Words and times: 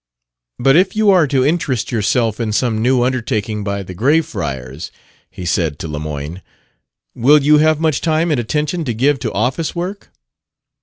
"But 0.57 0.75
if 0.75 0.95
you 0.95 1.11
are 1.11 1.27
to 1.27 1.45
interest 1.45 1.91
yourself 1.91 2.39
in 2.39 2.53
some 2.53 2.81
new 2.81 3.03
undertaking 3.03 3.63
by 3.63 3.83
'The 3.83 3.93
Grayfriars,'" 3.93 4.89
he 5.29 5.45
said 5.45 5.77
to 5.77 5.87
Lemoyne, 5.87 6.41
"will 7.13 7.43
you 7.43 7.59
have 7.59 7.79
much 7.79 8.01
time 8.01 8.31
and 8.31 8.39
attention 8.39 8.83
to 8.85 8.95
give 8.95 9.19
to 9.19 9.31
office 9.31 9.75
work?" 9.75 10.11